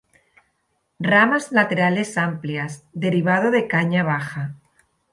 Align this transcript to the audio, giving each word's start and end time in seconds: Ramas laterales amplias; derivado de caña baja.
Ramas 1.11 1.51
laterales 1.51 2.17
amplias; 2.17 2.85
derivado 2.93 3.51
de 3.51 3.67
caña 3.71 4.01
baja. 4.01 4.55